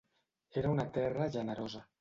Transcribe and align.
Era 0.61 0.71
una 0.77 0.87
terra 0.97 1.31
generosa. 1.39 1.87